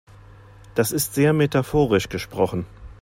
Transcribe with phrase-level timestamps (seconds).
[0.73, 2.65] Das ist sehr metaphorisch gesprochen.